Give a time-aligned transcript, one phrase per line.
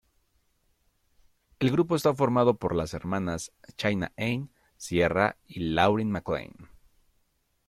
[1.59, 6.53] El grupo está formado por las hermanas China Anne, Sierra y Lauryn McClain.